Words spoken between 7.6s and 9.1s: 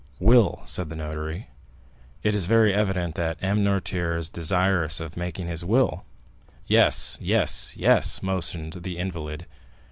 yes," motioned the